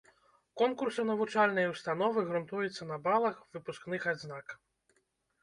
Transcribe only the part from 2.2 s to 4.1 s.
грунтуецца на балах выпускных